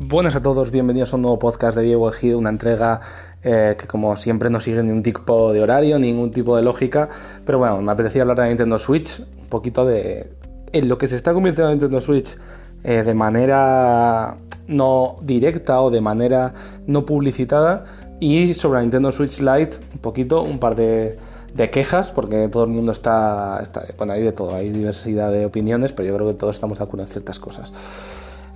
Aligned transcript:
Buenas 0.00 0.34
a 0.34 0.42
todos, 0.42 0.72
bienvenidos 0.72 1.12
a 1.12 1.16
un 1.16 1.22
nuevo 1.22 1.38
podcast 1.38 1.76
de 1.76 1.84
Diego 1.84 2.08
Ejido, 2.08 2.36
una 2.36 2.50
entrega 2.50 3.00
eh, 3.44 3.76
que 3.78 3.86
como 3.86 4.16
siempre 4.16 4.50
no 4.50 4.58
sigue 4.58 4.82
ningún 4.82 5.04
tipo 5.04 5.52
de 5.52 5.62
horario, 5.62 6.00
ningún 6.00 6.32
tipo 6.32 6.56
de 6.56 6.64
lógica, 6.64 7.08
pero 7.46 7.60
bueno, 7.60 7.80
me 7.80 7.92
apetecía 7.92 8.22
hablar 8.22 8.40
de 8.40 8.48
Nintendo 8.48 8.76
Switch, 8.80 9.20
un 9.20 9.48
poquito 9.48 9.84
de 9.84 10.32
en 10.72 10.88
lo 10.88 10.98
que 10.98 11.06
se 11.06 11.14
está 11.14 11.32
convirtiendo 11.32 11.70
en 11.70 11.78
Nintendo 11.78 12.00
Switch 12.00 12.36
eh, 12.82 13.04
de 13.04 13.14
manera 13.14 14.36
no 14.66 15.16
directa 15.22 15.80
o 15.80 15.92
de 15.92 16.00
manera 16.00 16.54
no 16.88 17.06
publicitada 17.06 17.84
y 18.18 18.52
sobre 18.52 18.78
la 18.78 18.82
Nintendo 18.82 19.12
Switch 19.12 19.38
Lite 19.38 19.76
un 19.92 20.00
poquito, 20.00 20.42
un 20.42 20.58
par 20.58 20.74
de, 20.74 21.18
de 21.54 21.70
quejas, 21.70 22.10
porque 22.10 22.48
todo 22.48 22.64
el 22.64 22.70
mundo 22.70 22.90
está, 22.90 23.60
está, 23.62 23.84
bueno, 23.96 24.14
hay 24.14 24.22
de 24.24 24.32
todo, 24.32 24.56
hay 24.56 24.70
diversidad 24.70 25.30
de 25.30 25.46
opiniones, 25.46 25.92
pero 25.92 26.08
yo 26.08 26.16
creo 26.16 26.26
que 26.26 26.34
todos 26.34 26.56
estamos 26.56 26.78
de 26.78 26.84
acuerdo 26.84 27.04
en 27.04 27.12
ciertas 27.12 27.38
cosas. 27.38 27.72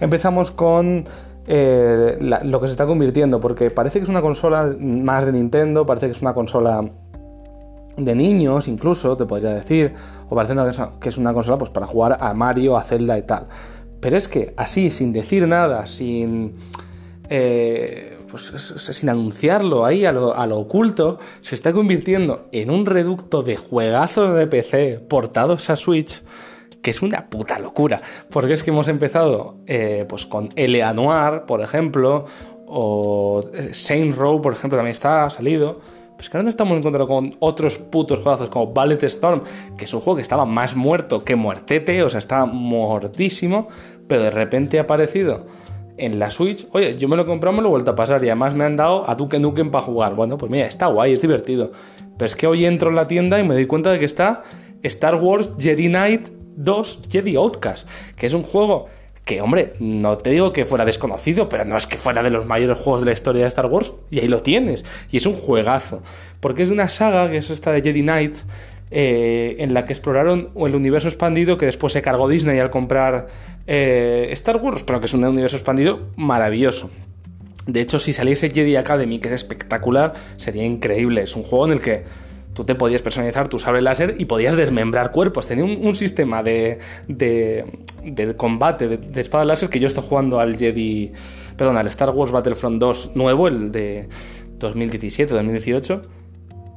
Empezamos 0.01 0.51
con 0.51 1.05
eh, 1.47 2.19
lo 2.21 2.61
que 2.61 2.67
se 2.67 2.73
está 2.73 2.87
convirtiendo, 2.87 3.41
porque 3.41 3.71
parece 3.71 3.99
que 3.99 4.05
es 4.05 4.09
una 4.09 4.21
consola 4.21 4.75
más 4.79 5.25
de 5.25 5.33
Nintendo, 5.33 5.87
parece 5.87 6.07
que 6.07 6.13
es 6.13 6.23
una 6.23 6.35
consola 6.35 6.83
de 7.97 8.15
niños 8.15 8.69
incluso, 8.69 9.17
te 9.17 9.25
podría 9.25 9.51
decir, 9.51 9.93
o 10.29 10.37
parece 10.37 10.55
que 11.01 11.09
es 11.09 11.19
una 11.19 11.33
consola 11.33 11.59
pues, 11.59 11.71
para 11.71 11.87
jugar 11.87 12.19
a 12.21 12.33
Mario, 12.35 12.77
a 12.77 12.83
Zelda 12.83 13.19
y 13.19 13.23
tal. 13.23 13.47
Pero 14.01 14.17
es 14.17 14.29
que 14.29 14.55
así, 14.57 14.91
sin 14.91 15.13
decir 15.13 15.47
nada, 15.47 15.87
sin... 15.87 16.55
Eh, 17.31 18.15
pues, 18.31 18.53
sin 18.77 19.09
anunciarlo 19.09 19.87
ahí 19.87 20.05
a 20.05 20.13
lo, 20.13 20.35
a 20.35 20.47
lo, 20.47 20.59
oculto, 20.59 21.19
se 21.41 21.55
está 21.55 21.73
convirtiendo 21.73 22.47
en 22.53 22.71
un 22.71 22.85
reducto 22.85 23.43
de 23.43 23.57
juegazos 23.57 24.37
de 24.37 24.47
PC 24.47 25.01
portados 25.09 25.71
a 25.71 25.77
Switch 25.77 26.23
que 26.89 26.93
es 26.93 27.03
una 27.03 27.29
puta 27.29 27.59
locura. 27.59 28.01
Porque 28.31 28.55
es 28.55 28.63
que 28.63 28.71
hemos 28.71 28.89
empezado 28.89 29.57
eh, 29.67 30.07
pues 30.09 30.25
con 30.25 30.49
L.A. 30.57 30.95
Noir, 30.95 31.43
por 31.47 31.61
ejemplo, 31.61 32.25
o 32.67 33.43
eh, 33.53 33.75
Saint 33.75 34.17
Row, 34.17 34.41
por 34.41 34.55
ejemplo, 34.55 34.79
también 34.79 34.93
está 34.93 35.27
ha 35.27 35.31
salido. 35.31 35.81
Pues 36.17 36.31
que 36.31 36.39
ahora 36.39 36.45
nos 36.45 36.55
estamos 36.55 36.79
encontrando 36.79 37.07
con 37.07 37.37
otros 37.41 37.77
putos 37.77 38.21
juegos 38.21 38.49
como 38.49 38.73
Ballet 38.73 39.03
Storm, 39.03 39.43
que 39.77 39.85
es 39.85 39.93
un 39.93 40.01
juego 40.01 40.17
que 40.17 40.23
estaba 40.23 40.47
más 40.47 40.77
muerto 40.77 41.25
que 41.25 41.37
muertete, 41.37 42.03
o 42.03 42.09
sea, 42.09 42.21
estaba 42.21 42.47
mortísimo, 42.47 43.69
pero 44.07 44.23
de 44.23 44.31
repente 44.31 44.79
ha 44.79 44.83
aparecido 44.85 45.45
en 45.99 46.19
la 46.19 46.31
Switch. 46.31 46.67
Oye, 46.73 46.97
yo 46.97 47.07
me 47.07 47.17
lo 47.17 47.25
he 47.25 47.27
comprado, 47.27 47.55
me 47.55 47.61
lo 47.61 47.69
he 47.69 47.73
vuelto 47.73 47.91
a 47.91 47.97
pasar 47.97 48.25
y 48.25 48.29
además 48.29 48.55
me 48.55 48.65
han 48.65 48.77
dado 48.77 49.09
a 49.09 49.15
Duke 49.15 49.39
Nukem 49.39 49.71
para 49.71 49.85
jugar. 49.85 50.15
Bueno, 50.15 50.39
pues 50.39 50.51
mira, 50.51 50.65
está 50.65 50.87
guay, 50.87 51.13
es 51.13 51.21
divertido. 51.21 51.71
Pero 52.17 52.27
es 52.27 52.35
que 52.35 52.47
hoy 52.47 52.65
entro 52.65 52.89
en 52.89 52.97
la 52.97 53.07
tienda 53.07 53.39
y 53.39 53.45
me 53.45 53.53
doy 53.53 53.67
cuenta 53.67 53.93
de 53.93 53.99
que 53.99 54.07
está 54.07 54.43
Star 54.83 55.17
Wars 55.17 55.51
Jedi 55.59 55.89
Knight 55.89 56.38
2 56.59 57.03
Jedi 57.11 57.37
Outcast, 57.37 57.89
que 58.17 58.27
es 58.27 58.35
un 58.35 58.43
juego 58.43 58.87
que, 59.25 59.41
hombre, 59.43 59.75
no 59.79 60.17
te 60.19 60.31
digo 60.31 60.53
que 60.53 60.65
fuera 60.65 60.85
desconocido, 60.85 61.49
pero 61.49 61.65
no 61.65 61.77
es 61.77 61.87
que 61.87 61.99
fuera 61.99 62.23
de 62.23 62.31
los 62.31 62.47
mayores 62.47 62.79
juegos 62.79 63.01
de 63.01 63.07
la 63.07 63.13
historia 63.13 63.43
de 63.43 63.49
Star 63.49 63.67
Wars, 63.67 63.93
y 64.11 64.21
ahí 64.21 64.29
lo 64.29 64.43
tienes, 64.43 64.85
y 65.11 65.19
es 65.19 65.27
un 65.27 65.35
juegazo, 65.35 66.03
porque 66.41 66.63
es 66.63 66.71
de 66.71 66.75
una 66.75 66.89
saga 66.89 67.31
que 67.31 67.37
es 67.37 67.51
esta 67.51 67.71
de 67.73 67.83
Jedi 67.83 68.03
Knight, 68.03 68.37
eh, 68.91 69.57
en 69.59 69.75
la 69.75 69.85
que 69.85 69.93
exploraron 69.93 70.49
el 70.57 70.75
universo 70.75 71.09
expandido 71.09 71.59
que 71.59 71.67
después 71.67 71.93
se 71.93 72.01
cargó 72.01 72.27
Disney 72.27 72.59
al 72.59 72.71
comprar 72.71 73.27
eh, 73.67 74.29
Star 74.33 74.57
Wars, 74.57 74.83
pero 74.83 74.99
que 74.99 75.07
es 75.07 75.13
un 75.13 75.25
universo 75.27 75.57
expandido 75.57 76.09
maravilloso. 76.17 76.89
De 77.67 77.83
hecho, 77.83 77.99
si 77.99 78.15
saliese 78.15 78.49
Jedi 78.49 78.77
Academy, 78.77 79.19
que 79.19 79.29
es 79.29 79.35
espectacular, 79.35 80.15
sería 80.39 80.65
increíble. 80.65 81.21
Es 81.21 81.37
un 81.37 81.43
juego 81.43 81.67
en 81.67 81.73
el 81.73 81.81
que 81.81 82.05
tú 82.59 82.65
te 82.65 82.75
podías 82.75 83.03
personalizar 83.03 83.47
tu 83.47 83.61
sable 83.61 83.81
láser 83.81 84.17
y 84.19 84.25
podías 84.25 84.57
desmembrar 84.57 85.13
cuerpos. 85.13 85.47
Tenía 85.47 85.65
un, 85.65 85.95
sistema 85.95 86.43
de, 86.43 86.81
de, 87.07 88.35
combate 88.37 88.89
de, 88.89 88.97
de 88.97 89.21
espada 89.21 89.45
láser 89.45 89.71
que 89.71 89.79
yo 89.79 89.87
estoy 89.87 90.03
jugando 90.03 90.41
al 90.41 90.59
Jedi, 90.59 91.13
perdón, 91.57 91.77
al 91.77 91.87
Star 91.87 92.11
Wars 92.11 92.33
Battlefront 92.33 92.81
2 92.81 93.13
nuevo, 93.15 93.47
el 93.47 93.71
de 93.71 94.09
2017-2018. 94.59 96.01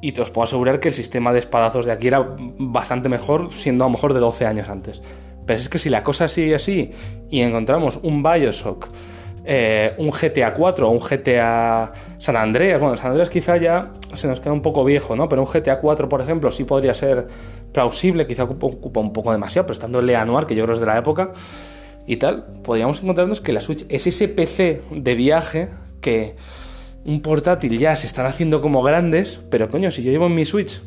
Y 0.04 0.12
te 0.12 0.22
os 0.22 0.30
puedo 0.30 0.44
asegurar 0.44 0.80
que 0.80 0.90
el 0.90 0.94
sistema 0.94 1.34
de 1.34 1.40
espadazos 1.40 1.88
de 1.88 1.94
aquí 1.94 2.10
era 2.10 2.36
bastante 2.60 3.10
mejor, 3.10 3.52
siendo 3.52 3.84
a 3.84 3.88
lo 3.88 3.94
mejor 3.94 4.14
de 4.14 4.20
12 4.20 4.46
años 4.46 4.70
antes. 4.70 5.02
Pero 5.48 5.60
es 5.60 5.68
que 5.68 5.80
si 5.80 5.90
la 5.90 6.04
cosa 6.04 6.28
sigue 6.28 6.54
así 6.54 6.92
y 7.32 7.42
encontramos 7.42 8.00
un 8.04 8.22
Bioshock 8.22 8.88
eh, 9.44 9.94
un 9.98 10.12
GTA 10.12 10.54
4 10.54 10.88
o 10.88 10.92
un 10.92 11.00
GTA 11.00 11.92
San 12.18 12.36
Andreas. 12.36 12.80
Bueno, 12.80 12.98
San 12.98 13.08
Andreas 13.08 13.30
quizá 13.30 13.58
ya 13.58 13.92
se 14.14 14.28
nos 14.28 14.40
queda 14.40 14.54
un 14.54 14.62
poco 14.62 14.84
viejo, 14.86 15.16
¿no? 15.16 15.28
Pero 15.30 15.42
un 15.42 15.48
GTA 15.48 15.80
4, 15.80 16.10
por 16.10 16.22
ejemplo, 16.22 16.52
sí 16.52 16.64
podría 16.64 16.94
ser 16.94 17.28
plausible, 17.72 18.28
quizá 18.28 18.44
ocupa, 18.44 19.00
un 19.00 19.14
poco 19.14 19.32
demasiado, 19.32 19.66
pero 19.66 19.74
estando 19.74 20.00
el 20.00 20.06
Leanuar, 20.06 20.46
que 20.46 20.56
yo 20.56 20.64
creo 20.64 20.74
es 20.74 20.80
de 20.80 20.86
la 20.86 20.98
época, 20.98 21.32
y 22.06 22.18
tal, 22.18 22.46
podríamos 22.64 23.02
encontrarnos 23.02 23.42
que 23.42 23.54
la 23.54 23.62
Switch 23.62 23.86
es 23.90 24.08
ese 24.08 24.28
PC 24.28 24.82
de 24.92 25.16
viaje 25.16 25.70
que 26.02 26.36
un 27.06 27.22
portátil 27.22 27.78
ya 27.78 27.96
se 27.96 28.08
están 28.08 28.26
haciendo 28.26 28.62
como 28.62 28.84
grandes, 28.84 29.40
pero 29.50 29.70
coño, 29.70 29.92
si 29.92 30.04
yo 30.04 30.12
llevo 30.12 30.28
en 30.28 30.36
mi 30.36 30.46
Switch 30.46 30.82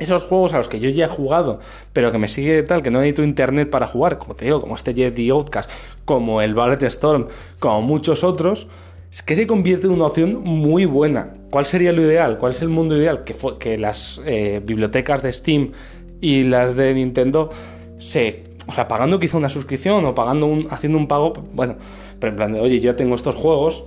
esos 0.00 0.22
juegos 0.22 0.52
a 0.52 0.58
los 0.58 0.68
que 0.68 0.80
yo 0.80 0.90
ya 0.90 1.04
he 1.04 1.08
jugado, 1.08 1.60
pero 1.92 2.10
que 2.10 2.18
me 2.18 2.28
sigue 2.28 2.62
tal, 2.62 2.82
que 2.82 2.90
no 2.90 2.98
necesito 2.98 3.22
internet 3.22 3.70
para 3.70 3.86
jugar, 3.86 4.18
como 4.18 4.34
te 4.34 4.46
digo, 4.46 4.60
como 4.60 4.74
este 4.74 4.94
Jedi 4.94 5.30
Outcast, 5.30 5.70
como 6.04 6.42
el 6.42 6.54
Ballet 6.54 6.82
Storm, 6.84 7.28
como 7.58 7.82
muchos 7.82 8.24
otros, 8.24 8.66
es 9.12 9.22
que 9.22 9.34
se 9.34 9.46
convierte 9.46 9.86
en 9.86 9.92
una 9.92 10.06
opción 10.06 10.40
muy 10.42 10.84
buena. 10.84 11.34
¿Cuál 11.50 11.66
sería 11.66 11.92
lo 11.92 12.02
ideal? 12.02 12.38
¿Cuál 12.38 12.52
es 12.52 12.62
el 12.62 12.68
mundo 12.68 12.96
ideal? 12.96 13.24
Que, 13.24 13.34
que 13.58 13.76
las 13.76 14.20
eh, 14.24 14.60
bibliotecas 14.64 15.22
de 15.22 15.32
Steam 15.32 15.72
y 16.20 16.44
las 16.44 16.76
de 16.76 16.94
Nintendo 16.94 17.50
se. 17.98 18.44
O 18.68 18.72
sea, 18.72 18.86
pagando 18.86 19.18
quizá 19.18 19.36
una 19.36 19.48
suscripción 19.48 20.04
o 20.04 20.14
pagando 20.14 20.46
un, 20.46 20.68
haciendo 20.70 20.96
un 20.96 21.08
pago, 21.08 21.32
bueno, 21.54 21.76
pero 22.20 22.30
en 22.32 22.36
plan 22.36 22.52
de, 22.52 22.60
oye, 22.60 22.78
yo 22.78 22.94
tengo 22.94 23.16
estos 23.16 23.34
juegos, 23.34 23.84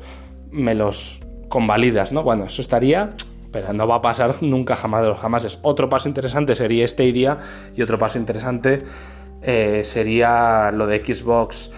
me 0.51 0.75
los 0.75 1.19
convalidas, 1.47 2.11
¿no? 2.11 2.23
Bueno, 2.23 2.45
eso 2.45 2.61
estaría 2.61 3.11
pero 3.53 3.71
no 3.71 3.87
va 3.87 3.95
a 3.95 4.01
pasar 4.01 4.35
nunca 4.41 4.75
jamás 4.75 5.03
de 5.03 5.07
los. 5.07 5.59
Otro 5.61 5.87
paso 5.87 6.09
interesante 6.09 6.55
sería 6.55 6.83
este 6.83 7.09
día 7.13 7.37
y 7.73 7.81
otro 7.81 7.97
paso 7.97 8.17
interesante 8.17 8.81
eh, 9.41 9.81
sería 9.85 10.71
lo 10.73 10.87
de 10.87 11.01
Xbox, 11.01 11.71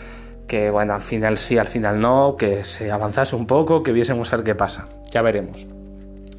que 0.48 0.72
bueno, 0.72 0.94
al 0.94 1.04
final 1.04 1.38
sí, 1.38 1.60
al 1.60 1.68
final 1.68 2.00
no, 2.00 2.36
que 2.38 2.66
se 2.66 2.92
avanzase 2.92 3.36
un 3.36 3.46
poco, 3.46 3.84
que 3.84 3.92
viésemos 3.92 4.34
a 4.34 4.38
ver 4.38 4.46
qué 4.46 4.56
pasa. 4.56 4.88
Ya 5.12 5.22
veremos. 5.22 5.68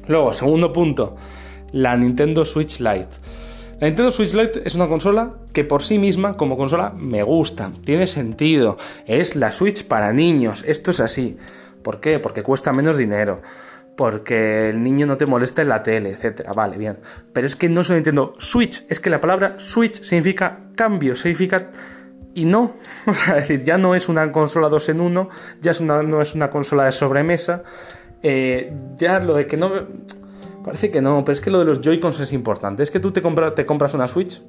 Luego, 0.07 0.33
segundo 0.33 0.73
punto, 0.73 1.15
la 1.71 1.95
Nintendo 1.95 2.43
Switch 2.43 2.79
Lite. 2.79 3.09
La 3.79 3.87
Nintendo 3.87 4.11
Switch 4.11 4.33
Lite 4.33 4.61
es 4.65 4.73
una 4.73 4.87
consola 4.87 5.35
que 5.53 5.63
por 5.63 5.83
sí 5.83 5.99
misma, 5.99 6.35
como 6.35 6.57
consola, 6.57 6.93
me 6.97 7.21
gusta, 7.23 7.71
tiene 7.83 8.07
sentido, 8.07 8.77
es 9.05 9.35
la 9.35 9.51
Switch 9.51 9.85
para 9.85 10.13
niños, 10.13 10.63
esto 10.65 10.91
es 10.91 10.99
así. 10.99 11.37
¿Por 11.83 11.99
qué? 11.99 12.19
Porque 12.19 12.41
cuesta 12.41 12.73
menos 12.73 12.97
dinero 12.97 13.41
porque 13.97 14.69
el 14.69 14.83
niño 14.83 15.07
no 15.07 15.17
te 15.17 15.25
molesta 15.25 15.63
en 15.63 15.69
la 15.69 15.83
tele, 15.83 16.11
etcétera. 16.11 16.53
Vale, 16.53 16.77
bien. 16.77 16.99
Pero 17.33 17.47
es 17.47 17.55
que 17.55 17.67
no 17.67 17.83
solo 17.83 17.97
entiendo 17.97 18.33
Switch, 18.37 18.85
es 18.87 18.99
que 18.99 19.09
la 19.09 19.19
palabra 19.19 19.55
Switch 19.57 20.01
significa 20.03 20.59
cambio, 20.75 21.15
significa. 21.15 21.71
Y 22.35 22.45
no, 22.45 22.75
o 23.07 23.13
sea, 23.13 23.35
decir, 23.35 23.63
ya 23.63 23.77
no 23.77 23.95
es 23.95 24.07
una 24.07 24.31
consola 24.31 24.69
2 24.69 24.89
en 24.89 25.01
1, 25.01 25.29
ya 25.61 25.73
no 25.81 26.21
es 26.21 26.35
una 26.35 26.49
consola 26.49 26.85
de 26.85 26.91
sobremesa. 26.91 27.63
Eh, 28.21 28.71
ya 28.95 29.19
lo 29.19 29.33
de 29.33 29.47
que 29.47 29.57
no. 29.57 29.71
Parece 30.63 30.91
que 30.91 31.01
no, 31.01 31.23
pero 31.25 31.33
es 31.33 31.41
que 31.41 31.49
lo 31.49 31.59
de 31.59 31.65
los 31.65 31.81
Joy-Cons 31.81 32.19
es 32.19 32.33
importante. 32.33 32.83
Es 32.83 32.91
que 32.91 32.99
tú 32.99 33.11
te 33.11 33.21
compras 33.21 33.93
una 33.93 34.07
Switch 34.07 34.41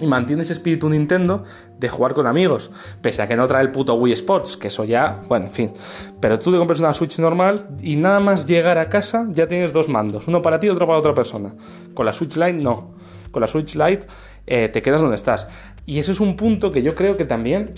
y 0.00 0.06
mantienes 0.06 0.50
espíritu 0.50 0.88
Nintendo 0.88 1.44
de 1.78 1.88
jugar 1.88 2.14
con 2.14 2.26
amigos, 2.26 2.70
pese 3.00 3.22
a 3.22 3.28
que 3.28 3.36
no 3.36 3.46
trae 3.46 3.62
el 3.62 3.70
puto 3.70 3.94
Wii 3.94 4.12
Sports, 4.12 4.56
que 4.56 4.68
eso 4.68 4.84
ya, 4.84 5.22
bueno, 5.28 5.46
en 5.46 5.50
fin. 5.50 5.72
Pero 6.20 6.38
tú 6.38 6.52
te 6.52 6.58
compras 6.58 6.80
una 6.80 6.92
Switch 6.94 7.18
normal 7.18 7.68
y 7.80 7.96
nada 7.96 8.20
más 8.20 8.46
llegar 8.46 8.78
a 8.78 8.88
casa 8.88 9.26
ya 9.30 9.46
tienes 9.48 9.72
dos 9.72 9.88
mandos, 9.88 10.28
uno 10.28 10.42
para 10.42 10.60
ti 10.60 10.66
y 10.66 10.70
otro 10.70 10.86
para 10.86 10.98
otra 10.98 11.14
persona. 11.14 11.54
Con 11.94 12.06
la 12.06 12.12
Switch 12.12 12.36
Lite 12.36 12.52
no. 12.54 12.94
Con 13.30 13.40
la 13.40 13.46
Switch 13.46 13.74
Lite 13.74 14.06
eh, 14.46 14.68
te 14.68 14.82
quedas 14.82 15.00
donde 15.00 15.16
estás. 15.16 15.48
Y 15.86 15.98
ese 15.98 16.12
es 16.12 16.20
un 16.20 16.36
punto 16.36 16.70
que 16.70 16.82
yo 16.82 16.94
creo 16.94 17.16
que 17.16 17.24
también, 17.24 17.72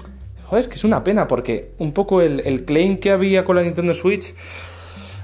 joder, 0.44 0.65
es 0.65 0.69
que 0.69 0.77
es 0.77 0.85
una 0.85 1.05
pena, 1.05 1.27
porque 1.29 1.73
un 1.79 1.93
poco 1.93 2.21
el, 2.21 2.41
el 2.41 2.65
claim 2.65 2.99
que 2.99 3.11
había 3.11 3.44
con 3.44 3.56
la 3.56 3.62
Nintendo 3.62 3.94
Switch, 3.94 4.35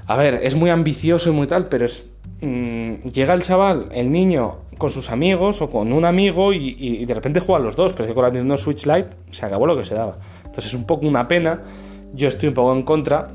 a 0.05 0.15
ver, 0.15 0.39
es 0.41 0.55
muy 0.55 0.69
ambicioso 0.69 1.29
y 1.29 1.33
muy 1.33 1.47
tal, 1.47 1.67
pero 1.67 1.85
es 1.85 2.05
Mm, 2.41 3.09
llega 3.11 3.33
el 3.33 3.41
chaval, 3.41 3.87
el 3.91 4.11
niño, 4.11 4.57
con 4.77 4.89
sus 4.89 5.09
amigos 5.09 5.61
o 5.61 5.69
con 5.69 5.91
un 5.91 6.05
amigo 6.05 6.53
y, 6.53 7.05
de 7.05 7.13
repente 7.13 7.39
juegan 7.39 7.63
los 7.63 7.75
dos, 7.75 7.93
pero 7.93 8.05
es 8.05 8.09
que 8.09 8.13
con 8.13 8.23
la 8.23 8.29
Nintendo 8.29 8.57
Switch 8.57 8.85
Lite 8.85 9.09
se 9.31 9.45
acabó 9.45 9.65
lo 9.65 9.77
que 9.77 9.85
se 9.85 9.95
daba. 9.95 10.17
Entonces 10.39 10.65
es 10.65 10.73
un 10.73 10.85
poco 10.85 11.07
una 11.07 11.27
pena, 11.27 11.61
yo 12.13 12.27
estoy 12.27 12.49
un 12.49 12.55
poco 12.55 12.73
en 12.73 12.83
contra 12.83 13.27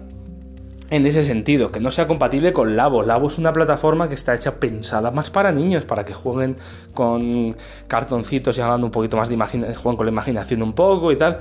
en 0.90 1.06
ese 1.06 1.24
sentido, 1.24 1.72
que 1.72 1.80
no 1.80 1.90
sea 1.90 2.06
compatible 2.06 2.52
con 2.52 2.76
Labo. 2.76 3.02
Labo 3.02 3.28
es 3.28 3.38
una 3.38 3.52
plataforma 3.52 4.10
que 4.10 4.14
está 4.14 4.34
hecha 4.34 4.56
pensada 4.56 5.10
más 5.10 5.30
para 5.30 5.50
niños, 5.50 5.86
para 5.86 6.04
que 6.04 6.12
jueguen 6.12 6.56
con 6.92 7.56
cartoncitos 7.88 8.58
y 8.58 8.60
hagan 8.60 8.84
un 8.84 8.90
poquito 8.90 9.16
más 9.16 9.28
de 9.28 9.34
imaginación, 9.34 9.74
jueguen 9.74 9.96
con 9.96 10.06
la 10.06 10.12
imaginación 10.12 10.62
un 10.62 10.74
poco 10.74 11.10
y 11.10 11.16
tal. 11.16 11.38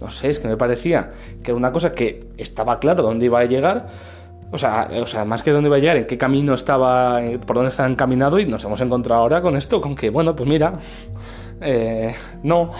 No 0.00 0.10
sé, 0.10 0.30
es 0.30 0.40
que 0.40 0.48
me 0.48 0.56
parecía 0.56 1.12
que 1.42 1.52
era 1.52 1.56
una 1.56 1.70
cosa 1.70 1.92
que 1.92 2.26
estaba 2.38 2.80
claro 2.80 3.04
dónde 3.04 3.26
iba 3.26 3.38
a 3.38 3.44
llegar 3.44 3.86
o 4.50 4.58
sea, 4.58 4.88
o 5.00 5.06
sea, 5.06 5.24
más 5.24 5.42
que 5.42 5.50
dónde 5.50 5.68
iba 5.68 5.76
a 5.76 5.80
llegar, 5.80 5.96
en 5.96 6.06
qué 6.06 6.16
camino 6.16 6.54
estaba, 6.54 7.22
eh, 7.24 7.38
por 7.38 7.56
dónde 7.56 7.70
estaba 7.70 7.88
encaminado 7.88 8.38
y 8.38 8.46
nos 8.46 8.64
hemos 8.64 8.80
encontrado 8.80 9.22
ahora 9.22 9.42
con 9.42 9.56
esto, 9.56 9.80
con 9.80 9.94
que, 9.94 10.10
bueno, 10.10 10.34
pues 10.34 10.48
mira, 10.48 10.78
eh, 11.60 12.14
no. 12.42 12.70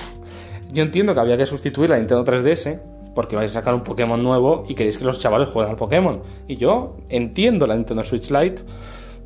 Yo 0.73 0.83
entiendo 0.83 1.15
que 1.15 1.21
había 1.21 1.37
que 1.37 1.47
sustituir 1.47 1.91
la 1.91 1.97
Nintendo 1.97 2.25
3DS, 2.25 2.81
porque 3.15 3.37
vais 3.37 3.51
a 3.51 3.55
sacar 3.55 3.75
un 3.75 3.83
Pokémon 3.83 4.23
nuevo 4.23 4.65
y 4.69 4.75
queréis 4.75 4.97
que 4.97 5.05
los 5.05 5.19
chavales 5.19 5.49
jueguen 5.49 5.73
al 5.73 5.77
Pokémon. 5.77 6.23
Y 6.47 6.57
yo 6.57 6.99
entiendo 7.09 7.67
la 7.67 7.75
Nintendo 7.75 8.05
Switch 8.05 8.31
Lite, 8.31 8.63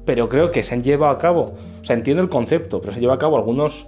pero 0.04 0.28
creo 0.28 0.50
que 0.50 0.62
se 0.62 0.74
han 0.74 0.82
llevado 0.82 1.12
a 1.12 1.18
cabo, 1.18 1.54
o 1.80 1.84
sea, 1.84 1.94
entiendo 1.94 2.22
el 2.22 2.28
concepto, 2.28 2.80
pero 2.80 2.92
se 2.92 2.96
han 2.98 3.02
llevado 3.02 3.16
a 3.16 3.20
cabo 3.20 3.36
algunos 3.36 3.86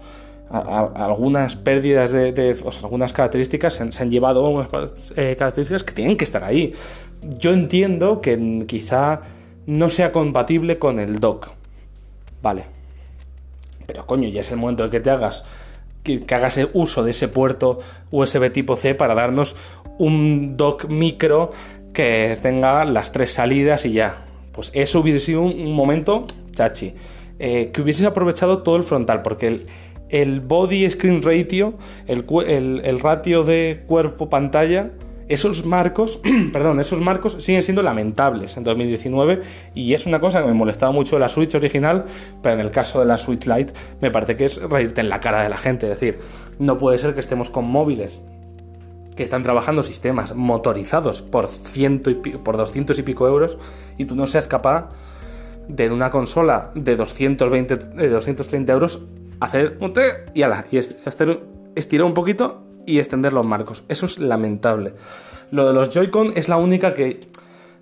algunas 0.50 1.56
pérdidas 1.56 2.12
de, 2.12 2.56
o 2.64 2.72
sea, 2.72 2.82
algunas 2.82 3.12
características 3.12 3.74
se 3.74 4.02
han, 4.02 4.10
llevado 4.10 4.44
algunas 4.44 5.12
eh, 5.16 5.34
características 5.38 5.84
que 5.84 5.92
tienen 5.92 6.16
que 6.16 6.24
estar 6.24 6.44
ahí. 6.44 6.72
Yo 7.38 7.52
entiendo 7.52 8.20
que 8.20 8.64
quizá 8.66 9.22
no 9.66 9.88
sea 9.88 10.12
compatible 10.12 10.78
con 10.78 11.00
el 11.00 11.20
dock. 11.20 11.50
Vale. 12.42 12.66
Pero 13.86 14.06
coño, 14.06 14.28
ya 14.28 14.40
es 14.40 14.50
el 14.50 14.58
momento 14.58 14.84
de 14.84 14.90
que 14.90 15.00
te 15.00 15.10
hagas 15.10 15.44
que, 16.04 16.22
hagas 16.34 16.60
uso 16.74 17.02
de 17.02 17.10
ese 17.10 17.28
puerto 17.28 17.80
USB 18.10 18.52
tipo 18.52 18.76
C 18.76 18.94
para 18.94 19.14
darnos 19.14 19.56
un 19.98 20.56
dock 20.56 20.86
micro 20.88 21.50
que 21.92 22.38
tenga 22.42 22.84
las 22.84 23.10
tres 23.10 23.32
salidas 23.32 23.86
y 23.86 23.92
ya. 23.92 24.24
Pues 24.52 24.70
eso 24.74 25.00
hubiese 25.00 25.20
sido 25.20 25.42
un, 25.42 25.72
momento 25.72 26.26
chachi. 26.52 26.94
Eh, 27.40 27.70
que 27.72 27.82
hubieses 27.82 28.06
aprovechado 28.06 28.62
todo 28.62 28.76
el 28.76 28.84
frontal, 28.84 29.22
porque 29.22 29.46
el, 29.48 29.66
el 30.08 30.40
body 30.40 30.88
screen 30.90 31.22
ratio, 31.22 31.74
el, 32.06 33.00
ratio 33.00 33.42
de 33.42 33.84
cuerpo-pantalla, 33.86 34.90
esos 35.28 35.64
marcos, 35.64 36.20
perdón, 36.52 36.80
esos 36.80 37.00
marcos 37.00 37.36
siguen 37.40 37.62
siendo 37.62 37.82
lamentables 37.82 38.56
en 38.56 38.64
2019 38.64 39.40
y 39.74 39.94
es 39.94 40.06
una 40.06 40.20
cosa 40.20 40.42
que 40.42 40.48
me 40.48 40.54
molestaba 40.54 40.92
mucho 40.92 41.16
de 41.16 41.20
la 41.20 41.28
Switch 41.28 41.54
original, 41.54 42.04
pero 42.42 42.54
en 42.54 42.60
el 42.60 42.70
caso 42.70 43.00
de 43.00 43.06
la 43.06 43.18
Switch 43.18 43.46
Lite 43.46 43.72
me 44.00 44.10
parece 44.10 44.36
que 44.36 44.44
es 44.44 44.60
reírte 44.62 45.00
en 45.00 45.08
la 45.08 45.20
cara 45.20 45.42
de 45.42 45.48
la 45.48 45.56
gente, 45.56 45.86
es 45.86 45.98
decir, 45.98 46.18
no 46.58 46.76
puede 46.76 46.98
ser 46.98 47.14
que 47.14 47.20
estemos 47.20 47.50
con 47.50 47.66
móviles 47.66 48.20
que 49.16 49.22
están 49.22 49.42
trabajando 49.42 49.82
sistemas 49.82 50.34
motorizados 50.34 51.22
por, 51.22 51.48
ciento 51.48 52.10
y 52.10 52.14
por 52.14 52.56
200 52.56 52.98
y 52.98 53.02
pico 53.02 53.26
euros 53.28 53.58
y 53.96 54.06
tú 54.06 54.16
no 54.16 54.26
seas 54.26 54.48
capaz 54.48 54.90
de 55.68 55.90
una 55.90 56.10
consola 56.10 56.70
de 56.74 56.96
220, 56.96 57.76
de 57.76 58.08
230 58.08 58.72
euros 58.72 59.02
hacer 59.44 59.76
un 59.80 59.92
té 59.92 60.02
y 60.34 60.42
ala, 60.42 60.64
y 60.70 60.78
hacer, 60.78 61.40
estirar 61.74 62.06
un 62.06 62.14
poquito 62.14 62.64
y 62.86 62.98
extender 62.98 63.32
los 63.32 63.44
marcos. 63.44 63.84
Eso 63.88 64.06
es 64.06 64.18
lamentable. 64.18 64.94
Lo 65.50 65.66
de 65.66 65.72
los 65.72 65.90
Joy-Con 65.90 66.32
es 66.36 66.48
la 66.48 66.56
única 66.56 66.94
que, 66.94 67.20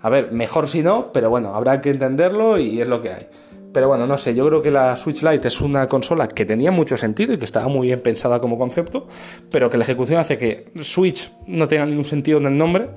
a 0.01 0.09
ver, 0.09 0.31
mejor 0.31 0.67
si 0.67 0.81
no, 0.81 1.11
pero 1.11 1.29
bueno, 1.29 1.55
habrá 1.55 1.81
que 1.81 1.89
entenderlo 1.89 2.57
y 2.57 2.81
es 2.81 2.87
lo 2.87 3.01
que 3.01 3.09
hay. 3.09 3.27
Pero 3.73 3.87
bueno, 3.87 4.05
no 4.05 4.19
sé, 4.19 4.35
yo 4.35 4.45
creo 4.45 4.61
que 4.61 4.69
la 4.69 4.95
Switch 4.95 5.23
Lite 5.23 5.47
es 5.47 5.59
una 5.59 5.89
consola 5.89 6.27
que 6.27 6.45
tenía 6.45 6.69
mucho 6.69 6.95
sentido 6.95 7.33
y 7.33 7.39
que 7.39 7.45
estaba 7.45 7.67
muy 7.67 7.87
bien 7.87 8.01
pensada 8.01 8.39
como 8.39 8.57
concepto, 8.57 9.07
pero 9.49 9.69
que 9.69 9.77
la 9.77 9.83
ejecución 9.83 10.19
hace 10.19 10.37
que 10.37 10.71
Switch 10.81 11.31
no 11.47 11.67
tenga 11.67 11.85
ningún 11.87 12.05
sentido 12.05 12.37
en 12.37 12.45
el 12.45 12.57
nombre 12.57 12.89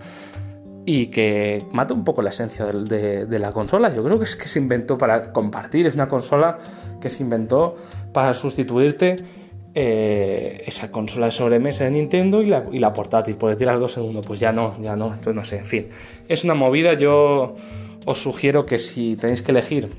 y 0.89 1.09
que 1.09 1.67
mata 1.73 1.93
un 1.93 2.05
poco 2.05 2.23
la 2.23 2.31
esencia 2.31 2.65
de, 2.65 3.39
la 3.41 3.53
consola. 3.53 3.93
Yo 3.93 4.05
creo 4.05 4.19
que 4.21 4.25
es 4.25 4.37
que 4.37 4.47
se 4.47 4.61
inventó 4.61 4.97
para 4.97 5.33
compartir, 5.33 5.85
es 5.87 5.97
una 5.97 6.09
consola 6.09 6.59
que 7.01 7.11
se 7.11 7.25
inventó 7.25 7.75
para 8.13 8.33
sustituirte 8.33 9.17
eh, 9.75 10.63
esa 10.65 10.93
consola 10.93 11.27
de 11.27 11.33
sobremesa 11.33 11.85
de 11.85 11.91
Nintendo 11.91 12.41
y 12.41 12.47
la, 12.47 12.67
y 12.71 12.79
la 12.79 12.93
portátil, 12.93 13.35
porque 13.35 13.57
tiras 13.57 13.81
dos 13.81 13.97
en 13.97 14.05
uno, 14.05 14.21
pues 14.21 14.39
ya 14.39 14.53
no, 14.53 14.81
ya 14.81 14.95
no, 14.95 15.07
entonces 15.07 15.35
no 15.35 15.45
sé, 15.45 15.59
en 15.59 15.67
fin. 15.67 15.89
Es 16.29 16.45
una 16.45 16.55
movida, 16.55 16.95
yo 16.95 17.57
os 18.07 18.23
sugiero 18.23 18.65
que 18.65 18.79
si 18.79 19.17
tenéis 19.17 19.43
que 19.43 19.51
elegir, 19.51 19.91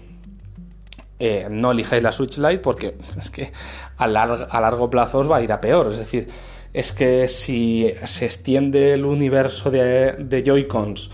eh, 1.20 1.48
no 1.50 1.72
elijáis 1.72 2.02
la 2.02 2.14
Switch 2.14 2.38
Lite 2.38 2.60
porque 2.60 2.96
es 3.18 3.30
que 3.30 3.52
a, 3.98 4.06
a 4.06 4.62
largo 4.62 4.90
plazo 4.90 5.20
os 5.20 5.30
va 5.30 5.38
a 5.38 5.42
ir 5.42 5.52
a 5.52 5.60
peor, 5.60 5.92
es 5.92 5.98
decir, 5.98 6.30
es 6.78 6.92
que 6.92 7.28
si 7.28 7.92
se 8.06 8.26
extiende 8.26 8.94
el 8.94 9.06
universo 9.06 9.72
de, 9.72 10.14
de 10.14 10.44
Joy-Cons 10.44 11.10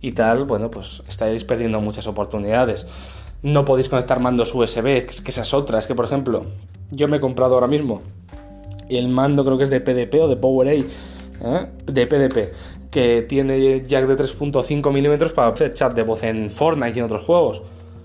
y 0.00 0.12
tal, 0.12 0.44
bueno, 0.44 0.70
pues 0.70 1.02
estaréis 1.08 1.44
perdiendo 1.44 1.80
muchas 1.80 2.06
oportunidades 2.06 2.86
no 3.42 3.64
podéis 3.64 3.88
conectar 3.88 4.20
mandos 4.20 4.54
USB, 4.54 4.86
es 4.86 5.20
que 5.20 5.30
esas 5.30 5.54
otras, 5.54 5.86
que 5.86 5.94
por 5.94 6.04
ejemplo, 6.04 6.46
yo 6.90 7.06
me 7.08 7.18
he 7.18 7.20
comprado 7.20 7.54
ahora 7.54 7.66
mismo 7.66 8.02
el 8.88 9.08
mando 9.08 9.44
creo 9.44 9.58
que 9.58 9.64
es 9.64 9.70
de 9.70 9.80
PDP 9.80 10.14
o 10.22 10.28
de 10.28 10.36
PowerA, 10.36 10.72
¿eh? 10.72 10.86
de 11.86 12.06
PDP, 12.06 12.90
que 12.90 13.22
tiene 13.22 13.84
jack 13.84 14.06
de 14.06 14.16
3.5 14.16 14.92
milímetros 14.92 15.32
para 15.32 15.48
hacer 15.48 15.74
chat 15.74 15.94
de 15.94 16.02
voz 16.02 16.22
en 16.22 16.50
Fortnite 16.50 16.96
y 16.96 16.98
en 16.98 17.04
otros 17.04 17.24
juegos. 17.24 17.62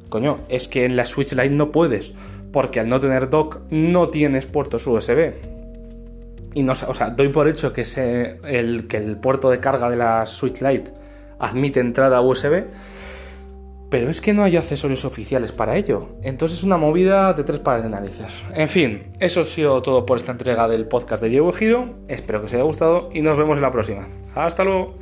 Coño, 0.09 0.35
es 0.49 0.67
que 0.67 0.85
en 0.85 0.95
la 0.95 1.05
Switch 1.05 1.31
Lite 1.31 1.51
no 1.51 1.71
puedes, 1.71 2.13
porque 2.51 2.79
al 2.79 2.89
no 2.89 2.99
tener 2.99 3.29
dock 3.29 3.61
no 3.69 4.09
tienes 4.09 4.45
puertos 4.45 4.85
USB. 4.85 5.60
Y 6.53 6.63
no, 6.63 6.73
o 6.73 6.93
sea, 6.93 7.09
doy 7.09 7.29
por 7.29 7.47
hecho 7.47 7.71
que, 7.73 7.83
el, 8.45 8.87
que 8.87 8.97
el 8.97 9.17
puerto 9.17 9.49
de 9.49 9.59
carga 9.59 9.89
de 9.89 9.97
la 9.97 10.25
Switch 10.25 10.61
Lite 10.61 10.91
admite 11.39 11.79
entrada 11.79 12.21
USB, 12.21 12.65
pero 13.89 14.09
es 14.09 14.21
que 14.21 14.33
no 14.33 14.43
hay 14.43 14.57
accesorios 14.57 15.03
oficiales 15.05 15.51
para 15.51 15.75
ello. 15.75 16.15
Entonces 16.23 16.59
es 16.59 16.63
una 16.63 16.77
movida 16.77 17.33
de 17.33 17.43
tres 17.43 17.59
pares 17.59 17.83
de 17.83 17.89
narices. 17.89 18.27
En 18.55 18.67
fin, 18.67 19.13
eso 19.19 19.41
ha 19.41 19.43
sido 19.43 19.81
todo 19.81 20.05
por 20.05 20.17
esta 20.17 20.31
entrega 20.31 20.67
del 20.67 20.87
podcast 20.87 21.21
de 21.21 21.29
Diego 21.29 21.49
Ejido. 21.49 21.85
Espero 22.07 22.39
que 22.39 22.45
os 22.45 22.53
haya 22.53 22.63
gustado 22.63 23.09
y 23.11 23.21
nos 23.21 23.37
vemos 23.37 23.57
en 23.57 23.63
la 23.63 23.71
próxima. 23.71 24.07
Hasta 24.35 24.63
luego. 24.63 24.95